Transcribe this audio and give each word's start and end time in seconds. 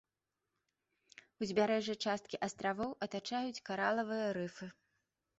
Узбярэжжа 1.45 1.95
часткі 2.05 2.39
астравоў 2.47 2.91
атачаюць 3.07 3.63
каралавыя 3.69 4.31
рыфы. 4.39 4.71